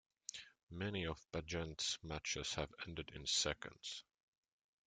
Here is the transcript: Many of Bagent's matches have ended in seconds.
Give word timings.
Many 0.71 1.05
of 1.05 1.23
Bagent's 1.31 1.99
matches 2.01 2.55
have 2.55 2.73
ended 2.87 3.11
in 3.13 3.27
seconds. 3.27 4.03